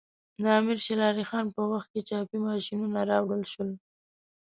[0.41, 3.71] د امیر شیر علی خان په وخت کې چاپي ماشینونه راوړل شول.